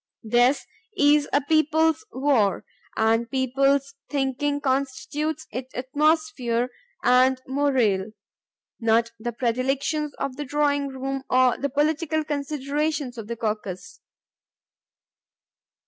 This 0.23 0.65
is 0.97 1.29
a 1.31 1.41
peoples' 1.41 2.07
war, 2.11 2.65
and 2.97 3.25
the 3.25 3.27
peoples' 3.27 3.93
thinking 4.09 4.59
constitutes 4.59 5.45
its 5.51 5.75
atmosphere 5.75 6.69
and 7.03 7.39
morale, 7.47 8.07
not 8.79 9.11
the 9.19 9.31
predilections 9.31 10.15
of 10.17 10.37
the 10.37 10.43
drawing 10.43 10.87
room 10.87 11.21
or 11.29 11.55
the 11.55 11.69
political 11.69 12.23
considerations 12.23 13.19
of 13.19 13.27
the 13.27 13.35
caucus. 13.35 14.01